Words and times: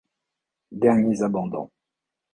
Derniers 0.71 1.21
abandons. 1.21 1.69